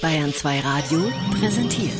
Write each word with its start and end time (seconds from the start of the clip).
Bayern 0.00 0.32
2 0.32 0.60
Radio 0.60 1.00
präsentiert. 1.38 1.92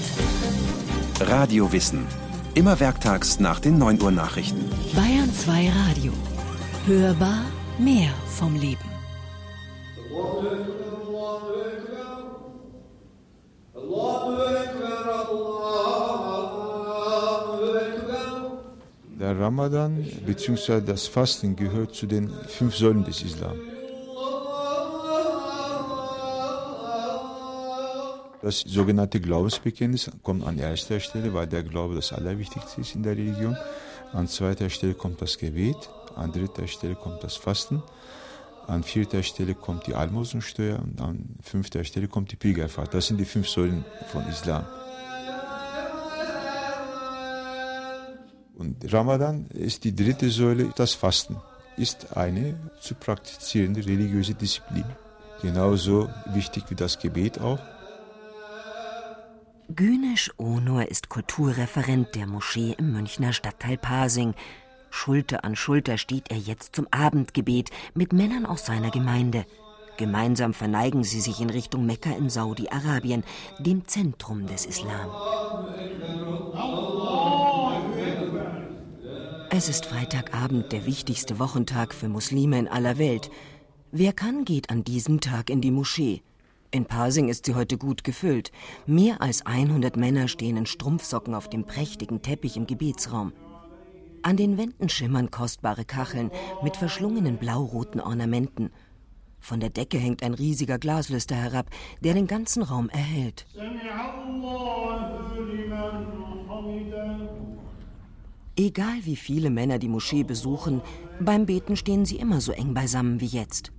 Radiowissen. 1.21 2.07
Immer 2.55 2.79
werktags 2.79 3.41
nach 3.41 3.59
den 3.59 3.79
9 3.79 4.01
Uhr 4.01 4.13
Nachrichten. 4.13 4.71
Bayern 4.95 5.33
2 5.33 5.71
Radio. 5.71 6.13
Hörbar 6.87 7.45
mehr 7.79 8.11
vom 8.29 8.55
Leben. 8.55 8.79
Der 19.19 19.41
Ramadan 19.41 20.07
bzw. 20.27 20.81
das 20.81 21.09
Fasten 21.09 21.57
gehört 21.57 21.95
zu 21.95 22.07
den 22.07 22.31
fünf 22.47 22.77
Säulen 22.77 23.05
des 23.05 23.23
Islam. 23.23 23.57
Das 28.45 28.61
sogenannte 28.61 29.23
Glaubensbekenntnis 29.23 30.11
kommt 30.23 30.47
an 30.47 30.59
erster 30.59 31.01
Stelle, 31.01 31.33
weil 31.33 31.47
der 31.47 31.63
Glaube 31.63 31.95
das 31.95 32.13
Allerwichtigste 32.13 32.83
ist 32.83 32.95
in 32.95 33.03
der 33.03 33.17
Religion. 33.17 33.57
An 34.13 34.29
zweiter 34.29 34.69
Stelle 34.69 34.93
kommt 34.93 35.23
das 35.23 35.39
Gebet, 35.39 35.89
an 36.15 36.31
dritter 36.31 36.67
Stelle 36.67 36.95
kommt 36.95 37.25
das 37.25 37.37
Fasten, 37.37 37.83
an 38.67 38.83
vierter 38.83 39.23
Stelle 39.23 39.55
kommt 39.55 39.87
die 39.87 39.95
Almosensteuer 39.95 40.79
und 40.79 41.01
an 41.01 41.37
fünfter 41.41 41.85
Stelle 41.85 42.07
kommt 42.07 42.33
die 42.33 42.37
Pilgerfahrt. 42.37 42.93
Das 42.93 43.07
sind 43.07 43.17
die 43.17 43.25
fünf 43.25 43.49
Säulen 43.49 43.83
von 44.09 44.29
Islam. 44.29 44.67
Und 48.59 48.93
Ramadan 48.93 49.47
ist 49.55 49.85
die 49.85 49.97
dritte 49.97 50.29
Säule, 50.29 50.71
das 50.77 50.93
Fasten 50.93 51.39
ist 51.79 52.15
eine 52.15 52.57
zu 52.79 52.95
praktizierende 52.95 53.87
religiöse 53.87 54.35
Disziplin. 54.35 54.85
Genauso 55.41 56.11
wichtig 56.35 56.65
wie 56.69 56.75
das 56.75 56.99
Gebet 56.99 57.41
auch. 57.41 57.59
Güneş 59.71 60.31
Onur 60.37 60.83
ist 60.91 61.09
Kulturreferent 61.09 62.15
der 62.15 62.27
Moschee 62.27 62.75
im 62.79 62.93
Münchner 62.93 63.33
Stadtteil 63.33 63.79
Pasing. 63.79 64.35
Schulter 64.91 65.43
an 65.43 65.57
Schulter 65.57 65.97
steht 65.97 66.31
er 66.31 66.37
jetzt 66.37 66.77
zum 66.77 66.87
Abendgebet 66.91 67.71
mit 67.95 68.13
Männern 68.13 68.45
aus 68.45 68.67
seiner 68.67 68.91
Gemeinde. 68.91 69.47
Gemeinsam 69.97 70.53
verneigen 70.53 71.03
sie 71.03 71.21
sich 71.21 71.41
in 71.41 71.49
Richtung 71.49 71.87
Mekka 71.87 72.11
in 72.11 72.29
Saudi-Arabien, 72.29 73.25
dem 73.59 73.89
Zentrum 73.89 74.47
des 74.47 74.67
Islam. 74.67 75.09
Es 79.49 79.71
ist 79.71 79.87
Freitagabend, 79.87 80.73
der 80.73 80.85
wichtigste 80.85 81.39
Wochentag 81.39 81.95
für 81.95 82.11
Muslime 82.11 82.59
in 82.59 82.69
aller 82.69 82.99
Welt. 82.99 83.31
Wer 83.93 84.13
kann, 84.13 84.45
geht 84.45 84.69
an 84.69 84.85
diesem 84.85 85.23
Tag 85.23 85.49
in 85.49 85.63
die 85.63 85.71
Moschee. 85.71 86.23
In 86.75 86.87
Pasing 86.87 87.29
ist 87.29 87.47
sie 87.47 87.55
heute 87.55 87.79
gut 87.79 88.03
gefüllt. 88.03 88.51
Mehr 88.85 89.23
als 89.23 89.47
100 89.47 89.97
Männer 89.97 90.27
stehen 90.27 90.57
in 90.57 90.67
Strumpfsocken 90.67 91.33
auf 91.33 91.49
dem 91.49 91.63
prächtigen 91.63 92.21
Teppich 92.21 92.57
im 92.57 92.67
Gebetsraum. 92.67 93.33
An 94.23 94.37
den 94.37 94.59
Wänden 94.59 94.89
schimmern 94.89 95.31
kostbare 95.31 95.85
Kacheln 95.85 96.33
mit 96.65 96.77
verschlungenen 96.77 97.37
blau-roten 97.37 98.01
Ornamenten. 98.01 98.73
Von 99.39 99.61
der 99.61 99.71
Decke 99.71 99.99
hängt 99.99 100.25
ein 100.25 100.35
riesiger 100.35 100.81
Glaslüster 100.81 101.37
herab, 101.37 101.71
der 102.01 102.15
den 102.15 102.27
ganzen 102.27 102.65
Raum 102.65 102.89
erhält. 102.89 103.47
Egal 108.57 108.97
wie 109.05 109.17
viele 109.17 109.51
Männer 109.51 109.79
die 109.79 109.89
Moschee 109.89 110.25
besuchen, 110.25 110.81
beim 111.21 111.47
Beten 111.47 111.77
stehen 111.77 112.05
sie 112.05 112.17
immer 112.17 112.41
so 112.41 112.51
eng 112.51 112.75
beisammen 112.75 113.21
wie 113.21 113.27
jetzt. 113.27 113.71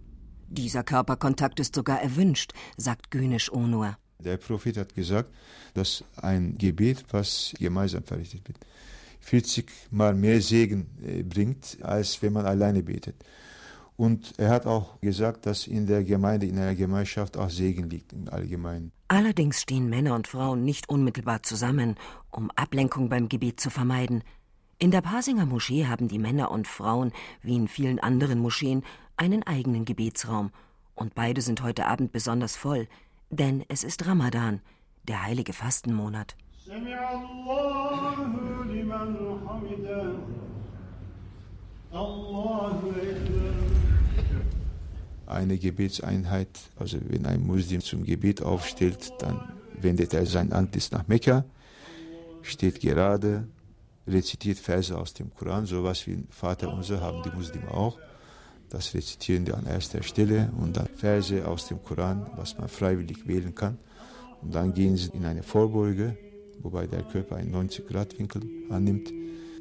Dieser 0.47 0.83
Körperkontakt 0.83 1.59
ist 1.59 1.75
sogar 1.75 2.01
erwünscht, 2.01 2.53
sagt 2.77 3.11
Günisch 3.11 3.51
Onur. 3.51 3.97
Der 4.19 4.37
Prophet 4.37 4.77
hat 4.77 4.95
gesagt, 4.95 5.29
dass 5.73 6.03
ein 6.17 6.57
Gebet, 6.57 7.05
was 7.11 7.53
gemeinsam 7.59 8.03
verrichtet 8.03 8.47
wird, 8.47 8.57
40 9.19 9.71
mal 9.91 10.13
mehr 10.13 10.41
Segen 10.41 10.87
äh, 11.03 11.23
bringt, 11.23 11.77
als 11.81 12.21
wenn 12.21 12.33
man 12.33 12.45
alleine 12.45 12.83
betet. 12.83 13.15
Und 13.97 14.33
er 14.37 14.49
hat 14.49 14.65
auch 14.65 14.99
gesagt, 14.99 15.45
dass 15.45 15.67
in 15.67 15.87
der 15.87 16.03
Gemeinde, 16.03 16.45
in 16.45 16.57
einer 16.57 16.75
Gemeinschaft 16.75 17.37
auch 17.37 17.49
Segen 17.49 17.89
liegt 17.89 18.11
im 18.13 18.27
Allgemeinen. 18.29 18.91
Allerdings 19.07 19.61
stehen 19.61 19.89
Männer 19.89 20.15
und 20.15 20.27
Frauen 20.27 20.65
nicht 20.65 20.89
unmittelbar 20.89 21.43
zusammen, 21.43 21.95
um 22.29 22.51
Ablenkung 22.51 23.07
beim 23.09 23.29
Gebet 23.29 23.59
zu 23.59 23.69
vermeiden. 23.69 24.23
In 24.77 24.91
der 24.91 24.99
Pasinger 24.99 25.45
Moschee 25.45 25.85
haben 25.85 26.09
die 26.09 26.19
Männer 26.19 26.51
und 26.51 26.67
Frauen, 26.67 27.13
wie 27.41 27.55
in 27.55 27.69
vielen 27.69 27.97
anderen 28.01 28.39
Moscheen, 28.39 28.83
einen 29.15 29.41
eigenen 29.43 29.85
Gebetsraum. 29.85 30.51
Und 30.95 31.15
beide 31.15 31.41
sind 31.41 31.63
heute 31.63 31.85
Abend 31.85 32.11
besonders 32.11 32.57
voll, 32.57 32.89
denn 33.29 33.63
es 33.69 33.85
ist 33.85 34.05
Ramadan, 34.05 34.59
der 35.07 35.23
heilige 35.23 35.53
Fastenmonat. 35.53 36.35
Eine 45.27 45.57
Gebetseinheit, 45.57 46.49
also 46.75 46.97
wenn 47.07 47.25
ein 47.25 47.47
Muslim 47.47 47.79
zum 47.79 48.03
Gebet 48.03 48.41
aufstellt, 48.41 49.13
dann 49.19 49.53
wendet 49.79 50.13
er 50.13 50.25
sein 50.25 50.51
Antlitz 50.51 50.91
nach 50.91 51.07
Mekka, 51.07 51.45
steht 52.41 52.81
gerade, 52.81 53.47
rezitiert 54.07 54.59
Verse 54.59 54.97
aus 54.97 55.13
dem 55.13 55.33
Koran, 55.33 55.65
sowas 55.65 56.05
wie 56.07 56.23
Vater 56.29 56.71
unser 56.71 57.01
haben 57.01 57.23
die 57.23 57.35
Muslime 57.35 57.71
auch. 57.71 57.97
Das 58.69 58.93
rezitieren 58.93 59.45
die 59.45 59.53
an 59.53 59.65
erster 59.65 60.03
Stelle 60.03 60.51
und 60.59 60.77
dann 60.77 60.87
Verse 60.87 61.47
aus 61.47 61.67
dem 61.67 61.83
Koran, 61.83 62.25
was 62.35 62.57
man 62.57 62.67
freiwillig 62.67 63.27
wählen 63.27 63.53
kann. 63.53 63.77
Und 64.41 64.53
dann 64.53 64.73
gehen 64.73 64.97
sie 64.97 65.09
in 65.13 65.25
eine 65.25 65.43
Vorbeuge, 65.43 66.17
wobei 66.61 66.87
der 66.87 67.03
Körper 67.03 67.37
einen 67.37 67.53
90-Grad-Winkel 67.53 68.41
annimmt. 68.69 69.11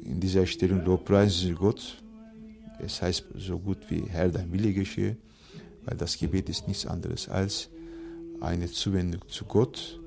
In 0.03 0.19
dieser 0.19 0.45
Stellung 0.45 0.83
lobpreisen 0.85 1.47
sie 1.47 1.53
Gott. 1.53 2.01
Es 2.79 3.01
heißt 3.01 3.25
so 3.37 3.57
gut 3.57 3.89
wie 3.89 4.03
Herr, 4.07 4.29
dein 4.29 4.51
Wille 4.51 4.73
geschehe, 4.73 5.17
weil 5.85 5.97
das 5.97 6.17
Gebet 6.17 6.49
ist 6.49 6.67
nichts 6.67 6.85
anderes 6.85 7.29
als 7.29 7.69
eine 8.41 8.69
Zuwendung 8.69 9.21
zu 9.27 9.45
Gott, 9.45 9.99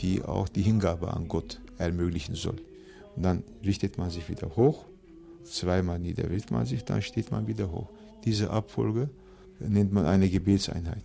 die 0.00 0.22
auch 0.22 0.48
die 0.48 0.62
Hingabe 0.62 1.12
an 1.12 1.28
Gott 1.28 1.60
ermöglichen 1.78 2.34
soll. 2.34 2.56
Dann 3.20 3.42
richtet 3.64 3.98
man 3.98 4.10
sich 4.10 4.28
wieder 4.28 4.56
hoch, 4.56 4.84
zweimal 5.44 5.98
niederwirft 5.98 6.50
man 6.50 6.66
sich, 6.66 6.84
dann 6.84 7.02
steht 7.02 7.30
man 7.30 7.46
wieder 7.46 7.70
hoch. 7.72 7.88
Diese 8.24 8.50
Abfolge 8.50 9.10
nennt 9.58 9.92
man 9.92 10.06
eine 10.06 10.28
Gebetseinheit. 10.28 11.02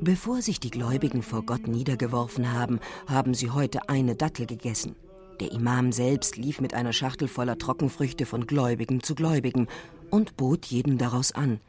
Bevor 0.00 0.42
sich 0.42 0.60
die 0.60 0.70
Gläubigen 0.70 1.22
vor 1.22 1.42
Gott 1.42 1.68
niedergeworfen 1.68 2.52
haben, 2.52 2.80
haben 3.06 3.34
sie 3.34 3.50
heute 3.50 3.88
eine 3.88 4.16
Dattel 4.16 4.46
gegessen. 4.46 4.96
Der 5.40 5.52
Imam 5.52 5.92
selbst 5.92 6.36
lief 6.36 6.60
mit 6.60 6.74
einer 6.74 6.92
Schachtel 6.92 7.28
voller 7.28 7.58
Trockenfrüchte 7.58 8.24
von 8.24 8.46
Gläubigen 8.46 9.02
zu 9.02 9.14
Gläubigen 9.14 9.66
und 10.10 10.36
bot 10.36 10.66
jedem 10.66 10.98
daraus 10.98 11.32
an. 11.32 11.60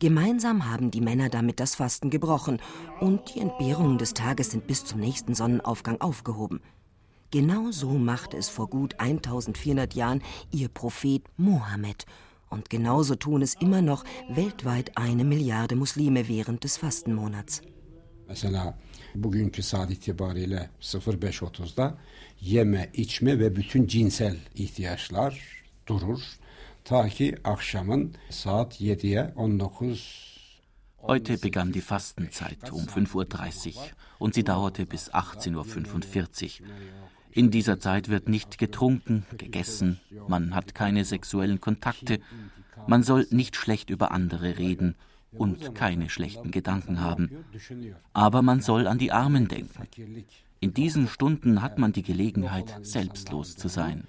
Gemeinsam 0.00 0.70
haben 0.70 0.92
die 0.92 1.00
Männer 1.00 1.28
damit 1.28 1.58
das 1.58 1.74
Fasten 1.74 2.08
gebrochen 2.08 2.60
und 3.00 3.34
die 3.34 3.40
Entbehrungen 3.40 3.98
des 3.98 4.14
Tages 4.14 4.52
sind 4.52 4.68
bis 4.68 4.84
zum 4.84 5.00
nächsten 5.00 5.34
Sonnenaufgang 5.34 6.00
aufgehoben. 6.00 6.60
Genau 7.32 7.72
so 7.72 7.90
machte 7.90 8.36
es 8.36 8.48
vor 8.48 8.70
gut 8.70 8.94
1400 9.00 9.94
Jahren 9.94 10.22
ihr 10.52 10.68
Prophet 10.68 11.22
Mohammed. 11.36 12.06
Und 12.48 12.70
genauso 12.70 13.16
tun 13.16 13.42
es 13.42 13.54
immer 13.54 13.82
noch 13.82 14.04
weltweit 14.30 14.96
eine 14.96 15.24
Milliarde 15.24 15.74
Muslime 15.74 16.28
während 16.28 16.62
des 16.62 16.76
Fastenmonats. 16.76 17.60
Mesela 18.28 18.78
bugünkü 19.14 19.62
saat 19.62 19.90
itibariyle 19.90 20.70
05.30'da 20.80 21.98
yeme, 22.40 22.90
içme 22.92 23.38
ve 23.38 23.56
bütün 23.56 23.86
cinsel 23.86 24.36
ihtiyaçlar 24.54 25.62
durur. 25.86 26.20
Ta 26.88 27.08
ki 27.08 27.34
akşamın 27.44 28.14
saat 28.30 28.80
7'ye 28.80 29.32
19 29.36 30.00
Heute 31.02 31.42
begann 31.42 31.72
die 31.72 31.80
Fastenzeit 31.80 32.72
um 32.72 32.84
5.30 32.84 33.76
Uhr 33.76 33.82
und 34.18 34.34
sie 34.34 34.44
dauerte 34.44 34.86
bis 34.86 35.10
18.45 35.10 36.62
Uhr. 36.62 36.68
In 37.32 37.50
dieser 37.50 37.78
Zeit 37.78 38.08
wird 38.08 38.28
nicht 38.28 38.56
getrunken, 38.56 39.26
gegessen, 39.36 40.00
man 40.28 40.54
hat 40.54 40.74
keine 40.74 41.04
sexuellen 41.04 41.60
Kontakte, 41.60 42.20
man 42.86 43.02
soll 43.02 43.26
nicht 43.30 43.56
schlecht 43.56 43.90
über 43.90 44.10
andere 44.10 44.56
reden 44.56 44.94
und 45.32 45.74
keine 45.74 46.08
schlechten 46.08 46.50
Gedanken 46.50 47.00
haben. 47.00 47.44
Aber 48.14 48.40
man 48.40 48.62
soll 48.62 48.86
an 48.86 48.98
die 48.98 49.12
Armen 49.12 49.48
denken. 49.48 49.86
In 50.60 50.72
diesen 50.72 51.06
Stunden 51.06 51.60
hat 51.60 51.78
man 51.78 51.92
die 51.92 52.02
Gelegenheit, 52.02 52.78
selbstlos 52.80 53.56
zu 53.56 53.68
sein. 53.68 54.08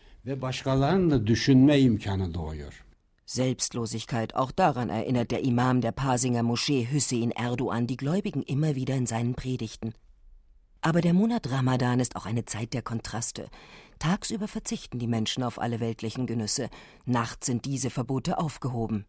Selbstlosigkeit, 3.25 4.35
auch 4.35 4.51
daran 4.51 4.89
erinnert 4.89 5.31
der 5.31 5.43
Imam 5.43 5.79
der 5.79 5.93
Pasinger 5.93 6.43
Moschee 6.43 6.87
Hüseyin 6.91 7.31
Erdogan 7.31 7.87
die 7.87 7.95
Gläubigen 7.95 8.43
immer 8.43 8.75
wieder 8.75 8.95
in 8.95 9.05
seinen 9.05 9.35
Predigten. 9.35 9.93
Aber 10.81 10.99
der 10.99 11.13
Monat 11.13 11.49
Ramadan 11.49 12.01
ist 12.01 12.17
auch 12.17 12.25
eine 12.25 12.43
Zeit 12.43 12.73
der 12.73 12.81
Kontraste. 12.81 13.47
Tagsüber 13.97 14.49
verzichten 14.49 14.99
die 14.99 15.07
Menschen 15.07 15.41
auf 15.41 15.59
alle 15.59 15.79
weltlichen 15.79 16.25
Genüsse, 16.25 16.69
nachts 17.05 17.45
sind 17.45 17.63
diese 17.63 17.89
Verbote 17.89 18.39
aufgehoben. 18.39 19.05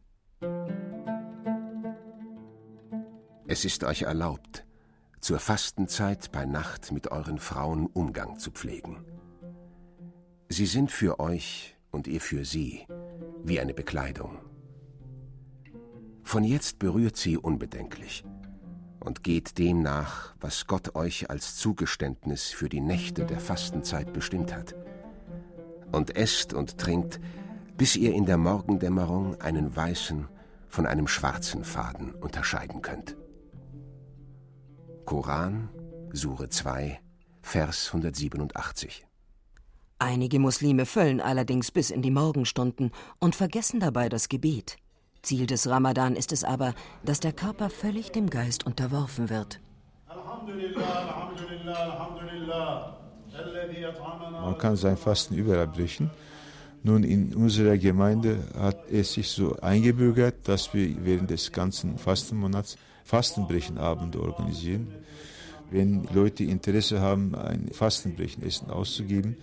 Es 3.49 3.65
ist 3.65 3.83
euch 3.83 4.03
erlaubt, 4.03 4.65
zur 5.21 5.41
Fastenzeit 5.41 6.31
bei 6.31 6.45
Nacht 6.45 6.93
mit 6.93 7.11
euren 7.11 7.39
Frauen 7.39 7.87
Umgang 7.87 8.39
zu 8.39 8.53
pflegen. 8.53 9.05
Sie 10.53 10.67
sind 10.67 10.91
für 10.91 11.21
euch 11.21 11.77
und 11.93 12.09
ihr 12.09 12.21
für 12.21 12.45
sie 12.45 12.85
wie 13.45 13.61
eine 13.61 13.73
Bekleidung. 13.73 14.41
Von 16.25 16.43
jetzt 16.43 16.81
berührt 16.81 17.17
sie 17.17 17.37
unbedenklich 17.37 18.25
und 18.99 19.23
geht 19.23 19.59
dem 19.59 19.81
nach, 19.81 20.35
was 20.41 20.67
Gott 20.67 20.97
euch 20.97 21.31
als 21.31 21.55
Zugeständnis 21.55 22.49
für 22.49 22.69
die 22.69 22.81
Nächte 22.81 23.27
der 23.27 23.39
Fastenzeit 23.39 24.13
bestimmt 24.13 24.53
hat. 24.53 24.75
Und 25.93 26.17
esst 26.17 26.53
und 26.53 26.79
trinkt, 26.79 27.21
bis 27.77 27.95
ihr 27.95 28.13
in 28.13 28.27
der 28.27 28.37
Morgendämmerung 28.37 29.41
einen 29.41 29.77
weißen 29.77 30.27
von 30.69 30.85
einem 30.85 31.07
schwarzen 31.07 31.63
Faden 31.63 32.13
unterscheiden 32.13 32.83
könnt. 32.83 33.17
Koran, 35.05 35.69
Sure 36.13 36.49
2, 36.49 37.01
Vers 37.41 37.87
187. 37.95 39.10
Einige 40.03 40.39
Muslime 40.39 40.87
füllen 40.87 41.21
allerdings 41.21 41.71
bis 41.71 41.91
in 41.91 42.01
die 42.01 42.11
Morgenstunden 42.11 42.91
und 43.19 43.37
vergessen 43.37 43.81
dabei 43.81 44.09
das 44.09 44.31
Gebet. 44.31 44.79
Ziel 45.21 45.47
des 45.47 45.69
Ramadan 45.69 46.17
ist 46.17 46.33
es 46.33 46.43
aber, 46.43 46.73
dass 47.05 47.21
der 47.21 47.35
Körper 47.35 47.69
völlig 47.69 48.11
dem 48.11 48.31
Geist 48.31 48.65
unterworfen 48.65 49.29
wird. 49.29 49.61
Man 54.43 54.57
kann 54.57 54.77
sein 54.77 54.97
Fasten 54.97 55.35
überall 55.35 55.67
brechen. 55.67 56.11
Nun, 56.83 57.05
in 57.05 57.35
unserer 57.35 57.77
Gemeinde 57.77 58.39
hat 58.59 58.91
es 58.91 59.13
sich 59.13 59.29
so 59.29 59.57
eingebürgert, 59.57 60.49
dass 60.49 60.73
wir 60.73 61.05
während 61.05 61.29
des 61.29 61.53
ganzen 61.53 61.99
Fastenmonats 61.99 62.79
Fastenbrechenabende 63.05 64.19
organisieren. 64.19 64.95
Wenn 65.71 66.09
Leute 66.13 66.43
Interesse 66.45 67.01
haben, 67.01 67.35
ein 67.37 67.69
Fastenbrechenessen 67.73 68.71
auszugeben, 68.71 69.37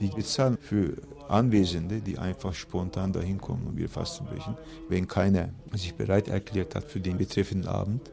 die 0.00 0.08
bezahlen 0.08 0.56
für 0.60 0.96
Anwesende, 1.28 2.00
die 2.00 2.18
einfach 2.18 2.54
spontan 2.54 3.12
dahin 3.12 3.40
kommen 3.40 3.66
und 3.66 3.76
wir 3.76 3.88
Fastenbrechen. 3.88 4.56
Wenn 4.88 5.08
keiner 5.08 5.48
sich 5.72 5.94
bereit 5.94 6.28
erklärt 6.28 6.74
hat 6.74 6.84
für 6.84 7.00
den 7.00 7.18
betreffenden 7.18 7.68
Abend, 7.68 8.10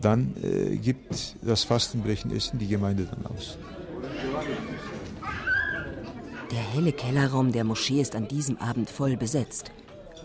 dann 0.00 0.34
äh, 0.42 0.76
gibt 0.76 1.36
das 1.42 1.64
Fastenbrechenessen 1.64 2.58
die 2.58 2.68
Gemeinde 2.68 3.04
dann 3.04 3.26
aus. 3.26 3.58
Der 6.50 6.58
helle 6.58 6.92
Kellerraum 6.92 7.52
der 7.52 7.64
Moschee 7.64 8.00
ist 8.00 8.16
an 8.16 8.28
diesem 8.28 8.56
Abend 8.58 8.88
voll 8.88 9.16
besetzt. 9.16 9.72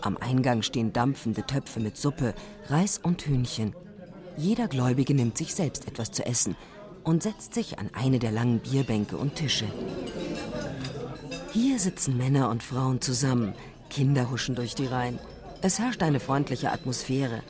Am 0.00 0.16
Eingang 0.16 0.62
stehen 0.62 0.92
dampfende 0.92 1.42
Töpfe 1.42 1.80
mit 1.80 1.96
Suppe, 1.96 2.34
Reis 2.68 2.98
und 3.02 3.26
Hühnchen. 3.26 3.74
Jeder 4.36 4.68
Gläubige 4.68 5.14
nimmt 5.14 5.36
sich 5.36 5.54
selbst 5.54 5.86
etwas 5.88 6.10
zu 6.10 6.24
essen 6.24 6.56
und 7.06 7.22
setzt 7.22 7.54
sich 7.54 7.78
an 7.78 7.88
eine 7.92 8.18
der 8.18 8.32
langen 8.32 8.58
Bierbänke 8.58 9.16
und 9.16 9.36
Tische. 9.36 9.66
Hier 11.52 11.78
sitzen 11.78 12.16
Männer 12.16 12.50
und 12.50 12.64
Frauen 12.64 13.00
zusammen, 13.00 13.54
Kinder 13.88 14.28
huschen 14.30 14.56
durch 14.56 14.74
die 14.74 14.86
Reihen. 14.86 15.20
Es 15.62 15.78
herrscht 15.78 16.02
eine 16.02 16.20
freundliche 16.20 16.72
Atmosphäre. 16.72 17.42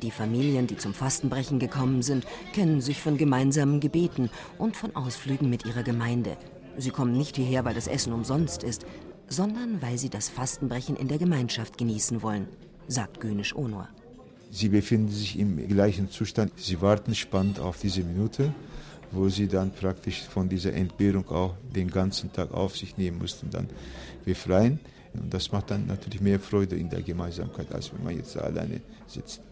Die 0.00 0.10
Familien, 0.10 0.66
die 0.66 0.78
zum 0.78 0.94
Fastenbrechen 0.94 1.58
gekommen 1.58 2.02
sind, 2.02 2.26
kennen 2.54 2.80
sich 2.80 3.02
von 3.02 3.18
gemeinsamen 3.18 3.80
Gebeten 3.80 4.30
und 4.56 4.76
von 4.76 4.96
Ausflügen 4.96 5.50
mit 5.50 5.66
ihrer 5.66 5.82
Gemeinde. 5.82 6.38
Sie 6.78 6.90
kommen 6.90 7.12
nicht 7.12 7.36
hierher, 7.36 7.66
weil 7.66 7.74
das 7.74 7.88
Essen 7.88 8.14
umsonst 8.14 8.62
ist, 8.62 8.86
sondern 9.28 9.82
weil 9.82 9.98
sie 9.98 10.08
das 10.08 10.30
Fastenbrechen 10.30 10.96
in 10.96 11.08
der 11.08 11.18
Gemeinschaft 11.18 11.76
genießen 11.76 12.22
wollen, 12.22 12.48
sagt 12.88 13.20
Gönisch 13.20 13.54
Onor. 13.54 13.88
Sie 14.50 14.70
befinden 14.70 15.12
sich 15.12 15.38
im 15.38 15.68
gleichen 15.68 16.10
Zustand. 16.10 16.52
Sie 16.56 16.80
warten 16.80 17.14
spannend 17.14 17.60
auf 17.60 17.78
diese 17.78 18.02
Minute 18.02 18.54
wo 19.12 19.28
sie 19.28 19.48
dann 19.48 19.72
praktisch 19.72 20.22
von 20.22 20.48
dieser 20.48 20.72
Entbehrung 20.72 21.28
auch 21.28 21.54
den 21.74 21.90
ganzen 21.90 22.32
Tag 22.32 22.52
auf 22.52 22.76
sich 22.76 22.96
nehmen 22.96 23.18
mussten, 23.18 23.50
dann 23.50 23.68
befreien. 24.24 24.80
Und 25.14 25.32
das 25.32 25.52
macht 25.52 25.70
dann 25.70 25.86
natürlich 25.86 26.20
mehr 26.20 26.40
Freude 26.40 26.76
in 26.76 26.88
der 26.88 27.02
Gemeinsamkeit, 27.02 27.72
als 27.74 27.92
wenn 27.92 28.02
man 28.02 28.16
jetzt 28.16 28.36
alleine 28.36 28.80
sitzt. 29.06 29.42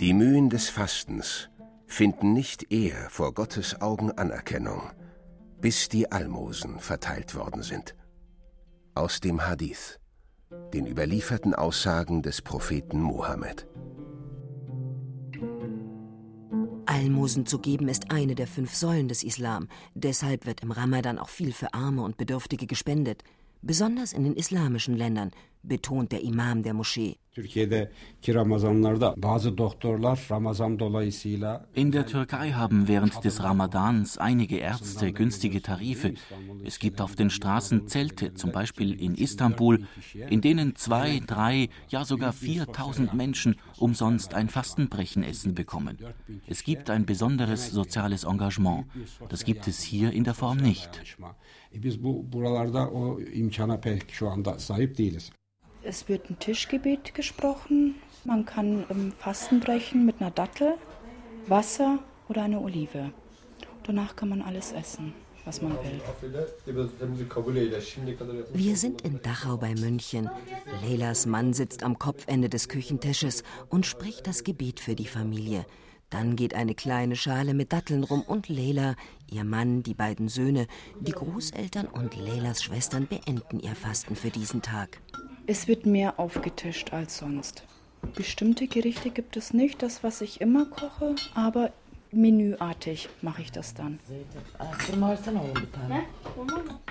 Die 0.00 0.12
Mühen 0.12 0.50
des 0.50 0.68
Fastens 0.68 1.48
finden 1.86 2.32
nicht 2.32 2.72
eher 2.72 3.08
vor 3.10 3.34
Gottes 3.34 3.80
Augen 3.80 4.12
Anerkennung, 4.12 4.90
bis 5.60 5.88
die 5.88 6.10
Almosen 6.12 6.78
verteilt 6.78 7.34
worden 7.34 7.62
sind. 7.62 7.94
Aus 8.94 9.20
dem 9.20 9.46
Hadith, 9.46 9.98
den 10.72 10.86
überlieferten 10.86 11.54
Aussagen 11.54 12.22
des 12.22 12.42
Propheten 12.42 13.00
Mohammed. 13.00 13.66
Almosen 16.94 17.44
zu 17.44 17.58
geben 17.58 17.88
ist 17.88 18.12
eine 18.12 18.36
der 18.36 18.46
fünf 18.46 18.72
Säulen 18.72 19.08
des 19.08 19.24
Islam. 19.24 19.66
Deshalb 19.94 20.46
wird 20.46 20.60
im 20.60 20.70
Ramadan 20.70 21.18
auch 21.18 21.28
viel 21.28 21.52
für 21.52 21.74
Arme 21.74 22.02
und 22.02 22.16
Bedürftige 22.16 22.68
gespendet. 22.68 23.24
Besonders 23.62 24.12
in 24.12 24.22
den 24.22 24.36
islamischen 24.36 24.96
Ländern, 24.96 25.32
betont 25.64 26.12
der 26.12 26.22
Imam 26.22 26.62
der 26.62 26.72
Moschee. 26.72 27.16
In 31.74 31.90
der 31.90 32.06
Türkei 32.06 32.52
haben 32.52 32.86
während 32.86 33.24
des 33.24 33.42
Ramadans 33.42 34.18
einige 34.18 34.58
Ärzte 34.58 35.12
günstige 35.12 35.60
Tarife. 35.60 36.14
Es 36.64 36.78
gibt 36.78 37.00
auf 37.00 37.16
den 37.16 37.30
Straßen 37.30 37.88
Zelte, 37.88 38.34
zum 38.34 38.52
Beispiel 38.52 38.92
in 39.00 39.16
Istanbul, 39.16 39.84
in 40.30 40.42
denen 40.42 40.76
zwei, 40.76 41.20
drei, 41.26 41.70
ja 41.88 42.04
sogar 42.04 42.32
4000 42.32 43.14
Menschen 43.14 43.56
umsonst 43.78 44.34
ein 44.34 44.48
Fastenbrechenessen 44.48 45.54
bekommen. 45.54 45.98
Es 46.46 46.62
gibt 46.62 46.88
ein 46.88 47.04
besonderes 47.04 47.70
soziales 47.70 48.22
Engagement. 48.22 48.86
Das 49.28 49.44
gibt 49.44 49.66
es 49.66 49.82
hier 49.82 50.12
in 50.12 50.22
der 50.22 50.34
Form 50.34 50.58
nicht. 50.58 51.02
Es 55.86 56.08
wird 56.08 56.30
ein 56.30 56.38
Tischgebet 56.38 57.14
gesprochen. 57.14 57.96
Man 58.24 58.46
kann 58.46 58.84
im 58.88 59.12
Fasten 59.12 59.60
brechen 59.60 60.06
mit 60.06 60.20
einer 60.20 60.30
Dattel, 60.30 60.74
Wasser 61.46 61.98
oder 62.28 62.42
einer 62.42 62.62
Olive. 62.62 63.12
Danach 63.82 64.16
kann 64.16 64.30
man 64.30 64.40
alles 64.40 64.72
essen, 64.72 65.12
was 65.44 65.60
man 65.60 65.72
will. 65.72 66.00
Wir 68.54 68.76
sind 68.76 69.02
in 69.02 69.20
Dachau 69.20 69.58
bei 69.58 69.74
München. 69.74 70.30
Leylas 70.82 71.26
Mann 71.26 71.52
sitzt 71.52 71.82
am 71.82 71.98
Kopfende 71.98 72.48
des 72.48 72.70
Küchentisches 72.70 73.42
und 73.68 73.84
spricht 73.84 74.26
das 74.26 74.42
Gebet 74.42 74.80
für 74.80 74.94
die 74.94 75.06
Familie. 75.06 75.66
Dann 76.08 76.34
geht 76.34 76.54
eine 76.54 76.74
kleine 76.74 77.16
Schale 77.16 77.52
mit 77.52 77.74
Datteln 77.74 78.04
rum 78.04 78.22
und 78.22 78.48
Leila, 78.48 78.94
ihr 79.30 79.44
Mann, 79.44 79.82
die 79.82 79.94
beiden 79.94 80.28
Söhne, 80.28 80.66
die 81.00 81.12
Großeltern 81.12 81.88
und 81.88 82.16
Leilas 82.16 82.62
Schwestern 82.62 83.06
beenden 83.06 83.60
ihr 83.60 83.74
Fasten 83.74 84.16
für 84.16 84.30
diesen 84.30 84.62
Tag. 84.62 85.00
Es 85.46 85.68
wird 85.68 85.84
mehr 85.84 86.18
aufgetischt 86.18 86.94
als 86.94 87.18
sonst. 87.18 87.64
Bestimmte 88.14 88.66
Gerichte 88.66 89.10
gibt 89.10 89.36
es 89.36 89.52
nicht, 89.52 89.82
das 89.82 90.02
was 90.02 90.22
ich 90.22 90.40
immer 90.40 90.64
koche, 90.64 91.14
aber 91.34 91.70
menüartig 92.12 93.10
mache 93.20 93.42
ich 93.42 93.52
das 93.52 93.74
dann. 93.74 93.98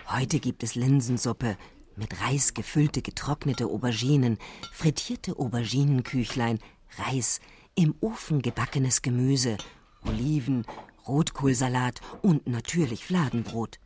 Heute 0.08 0.40
gibt 0.40 0.64
es 0.64 0.76
Linsensuppe, 0.76 1.58
mit 1.96 2.22
Reis 2.22 2.54
gefüllte 2.54 3.02
getrocknete 3.02 3.66
Auberginen, 3.66 4.38
frittierte 4.72 5.38
Auberginenküchlein, 5.38 6.60
Reis, 6.98 7.40
im 7.76 7.96
Ofen 8.02 8.44
gebackenes 8.44 9.02
Gemüse, 9.02 9.58
Oliven, 10.06 10.64
Rotkohlsalat 11.08 12.02
und 12.22 12.48
natürlich 12.48 13.04
Fladenbrot. 13.06 13.80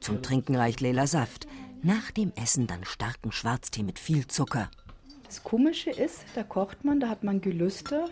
Zum 0.00 0.22
Trinken 0.22 0.56
reicht 0.56 0.80
Leila 0.80 1.06
Saft, 1.06 1.46
nach 1.82 2.10
dem 2.10 2.32
Essen 2.36 2.66
dann 2.66 2.84
starken 2.84 3.32
Schwarztee 3.32 3.82
mit 3.82 3.98
viel 3.98 4.26
Zucker. 4.26 4.70
Das 5.24 5.42
Komische 5.44 5.90
ist, 5.90 6.24
da 6.34 6.42
kocht 6.42 6.84
man, 6.84 7.00
da 7.00 7.08
hat 7.08 7.22
man 7.22 7.40
Gelüste, 7.40 8.06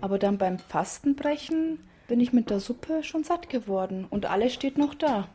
aber 0.00 0.18
dann 0.18 0.38
beim 0.38 0.58
Fastenbrechen 0.58 1.78
bin 2.08 2.20
ich 2.20 2.32
mit 2.32 2.50
der 2.50 2.60
Suppe 2.60 3.02
schon 3.02 3.22
satt 3.22 3.50
geworden 3.50 4.06
und 4.08 4.26
alles 4.26 4.54
steht 4.54 4.78
noch 4.78 4.94
da. 4.94 5.28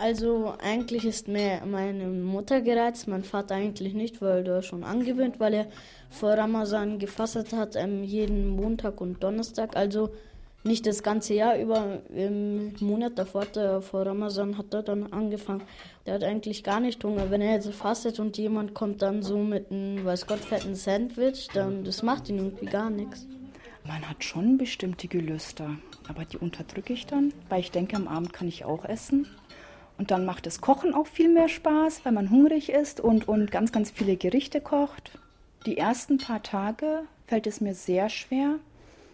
Also 0.00 0.54
eigentlich 0.62 1.04
ist 1.04 1.28
mir 1.28 1.62
meine 1.64 2.06
Mutter 2.06 2.60
gereizt, 2.60 3.08
mein 3.08 3.24
Vater 3.24 3.54
eigentlich 3.54 3.94
nicht, 3.94 4.20
weil 4.20 4.46
er 4.46 4.62
schon 4.62 4.84
angewöhnt, 4.84 5.40
weil 5.40 5.54
er 5.54 5.66
vor 6.10 6.34
Ramazan 6.34 6.98
gefastet 6.98 7.52
hat, 7.52 7.74
ähm, 7.74 8.04
jeden 8.04 8.48
Montag 8.48 9.00
und 9.00 9.22
Donnerstag. 9.22 9.76
Also 9.76 10.10
nicht 10.62 10.86
das 10.86 11.02
ganze 11.02 11.34
Jahr 11.34 11.58
über, 11.58 12.00
im 12.14 12.74
Monat 12.80 13.18
davor, 13.18 13.46
der, 13.46 13.80
vor 13.80 14.06
Ramazan 14.06 14.58
hat 14.58 14.74
er 14.74 14.82
dann 14.82 15.12
angefangen. 15.12 15.62
Der 16.08 16.14
hat 16.14 16.24
eigentlich 16.24 16.64
gar 16.64 16.80
nicht 16.80 17.04
Hunger. 17.04 17.30
Wenn 17.30 17.42
er 17.42 17.52
jetzt 17.52 17.70
fastet 17.74 18.18
und 18.18 18.38
jemand 18.38 18.72
kommt 18.72 19.02
dann 19.02 19.22
so 19.22 19.36
mit 19.36 19.70
einem, 19.70 20.06
weiß 20.06 20.26
Gott, 20.26 20.38
fetten 20.38 20.74
Sandwich, 20.74 21.48
dann 21.52 21.84
das 21.84 22.02
macht 22.02 22.30
ihn 22.30 22.38
irgendwie 22.38 22.64
gar 22.64 22.88
nichts. 22.88 23.26
Man 23.86 24.08
hat 24.08 24.24
schon 24.24 24.56
bestimmte 24.56 25.06
Gelüster, 25.06 25.76
aber 26.08 26.24
die 26.24 26.38
unterdrücke 26.38 26.94
ich 26.94 27.04
dann, 27.04 27.34
weil 27.50 27.60
ich 27.60 27.72
denke, 27.72 27.96
am 27.96 28.08
Abend 28.08 28.32
kann 28.32 28.48
ich 28.48 28.64
auch 28.64 28.86
essen. 28.86 29.28
Und 29.98 30.10
dann 30.10 30.24
macht 30.24 30.46
das 30.46 30.62
Kochen 30.62 30.94
auch 30.94 31.06
viel 31.06 31.28
mehr 31.28 31.50
Spaß, 31.50 32.06
weil 32.06 32.12
man 32.12 32.30
hungrig 32.30 32.70
ist 32.70 33.00
und, 33.00 33.28
und 33.28 33.50
ganz, 33.50 33.70
ganz 33.70 33.90
viele 33.90 34.16
Gerichte 34.16 34.62
kocht. 34.62 35.10
Die 35.66 35.76
ersten 35.76 36.16
paar 36.16 36.42
Tage 36.42 37.02
fällt 37.26 37.46
es 37.46 37.60
mir 37.60 37.74
sehr 37.74 38.08
schwer, 38.08 38.54